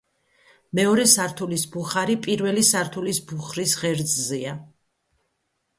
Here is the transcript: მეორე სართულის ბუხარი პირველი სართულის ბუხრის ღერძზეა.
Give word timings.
მეორე 0.79 1.03
სართულის 1.11 1.65
ბუხარი 1.75 2.15
პირველი 2.25 2.65
სართულის 2.71 3.21
ბუხრის 3.29 3.79
ღერძზეა. 3.83 4.57